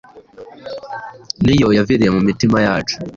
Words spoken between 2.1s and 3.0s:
mu mitima yacu,